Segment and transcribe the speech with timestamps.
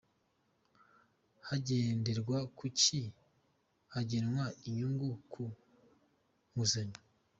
[1.47, 2.99] Hagenderwa kuki
[3.93, 5.43] hagenwa inyungu ku
[6.51, 6.97] nguzanyo.